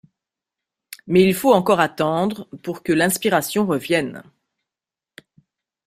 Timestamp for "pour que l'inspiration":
2.63-3.67